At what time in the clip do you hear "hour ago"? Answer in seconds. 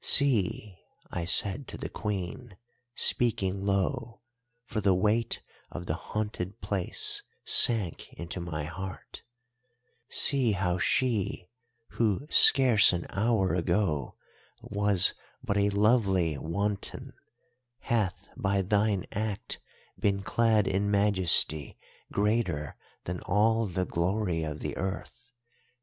13.11-14.15